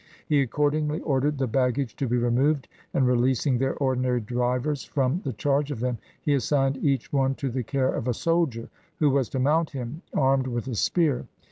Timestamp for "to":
1.97-2.07, 7.35-7.51, 9.29-9.37